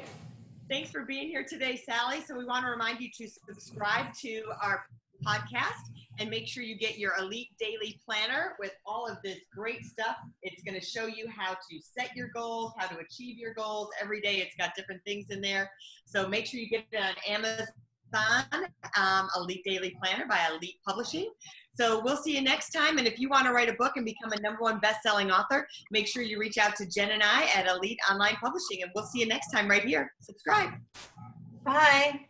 Thanks 0.70 0.92
for 0.92 1.04
being 1.04 1.26
here 1.26 1.42
today, 1.42 1.74
Sally. 1.84 2.20
So 2.20 2.38
we 2.38 2.44
want 2.44 2.64
to 2.64 2.70
remind 2.70 3.00
you 3.00 3.08
to 3.18 3.28
subscribe 3.28 4.14
to 4.20 4.44
our 4.62 4.84
podcast 5.26 5.82
and 6.20 6.30
make 6.30 6.46
sure 6.46 6.62
you 6.62 6.78
get 6.78 6.96
your 6.96 7.16
Elite 7.18 7.48
Daily 7.58 8.00
Planner 8.06 8.54
with 8.60 8.70
all 8.86 9.08
of 9.08 9.18
this 9.24 9.38
great 9.52 9.84
stuff. 9.84 10.14
It's 10.44 10.62
going 10.62 10.78
to 10.78 10.86
show 10.86 11.06
you 11.06 11.26
how 11.28 11.54
to 11.54 11.80
set 11.82 12.14
your 12.14 12.28
goals, 12.28 12.72
how 12.78 12.86
to 12.86 12.98
achieve 12.98 13.36
your 13.36 13.52
goals. 13.52 13.88
Every 14.00 14.20
day 14.20 14.36
it's 14.36 14.54
got 14.54 14.76
different 14.76 15.02
things 15.04 15.30
in 15.30 15.40
there. 15.40 15.68
So 16.04 16.28
make 16.28 16.46
sure 16.46 16.60
you 16.60 16.68
get 16.68 16.84
it 16.92 17.00
on 17.02 17.14
Amazon, 17.26 18.70
um, 18.96 19.28
Elite 19.38 19.64
Daily 19.64 19.96
Planner 20.00 20.28
by 20.28 20.38
Elite 20.54 20.78
Publishing. 20.86 21.32
So 21.80 22.02
we'll 22.04 22.18
see 22.18 22.34
you 22.36 22.42
next 22.42 22.72
time. 22.72 22.98
And 22.98 23.06
if 23.06 23.18
you 23.18 23.30
want 23.30 23.46
to 23.46 23.54
write 23.54 23.70
a 23.70 23.72
book 23.72 23.92
and 23.96 24.04
become 24.04 24.32
a 24.32 24.40
number 24.42 24.60
one 24.60 24.80
best-selling 24.80 25.30
author, 25.30 25.66
make 25.90 26.06
sure 26.06 26.22
you 26.22 26.38
reach 26.38 26.58
out 26.58 26.76
to 26.76 26.84
Jen 26.84 27.12
and 27.12 27.22
I 27.22 27.44
at 27.54 27.66
Elite 27.66 27.98
Online 28.10 28.34
Publishing. 28.34 28.82
And 28.82 28.90
we'll 28.94 29.06
see 29.06 29.20
you 29.20 29.26
next 29.26 29.50
time 29.50 29.66
right 29.66 29.82
here. 29.82 30.12
Subscribe. 30.20 30.72
Bye. 31.64 32.26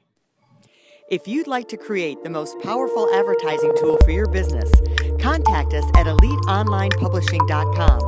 If 1.11 1.27
you'd 1.27 1.49
like 1.49 1.67
to 1.71 1.77
create 1.77 2.23
the 2.23 2.31
most 2.31 2.61
powerful 2.61 3.13
advertising 3.13 3.75
tool 3.77 3.99
for 4.05 4.13
your 4.13 4.29
business, 4.29 4.71
contact 5.19 5.75
us 5.75 5.85
at 5.97 6.07
eliteonlinepublishing.com, 6.07 8.01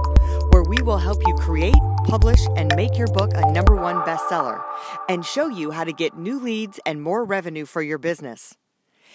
where 0.51 0.63
we 0.63 0.81
will 0.83 0.99
help 0.99 1.19
you 1.27 1.35
create, 1.35 1.75
publish, 2.05 2.39
and 2.57 2.73
make 2.77 2.97
your 2.97 3.09
book 3.09 3.33
a 3.35 3.51
number 3.51 3.75
one 3.75 3.97
bestseller 4.03 4.63
and 5.09 5.27
show 5.27 5.49
you 5.49 5.73
how 5.73 5.83
to 5.83 5.93
get 5.93 6.17
new 6.17 6.39
leads 6.39 6.79
and 6.87 7.03
more 7.03 7.25
revenue 7.25 7.67
for 7.67 7.83
your 7.83 7.99
business. 7.99 8.57